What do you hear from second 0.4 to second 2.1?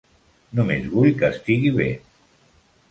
Només vull que estigui bé.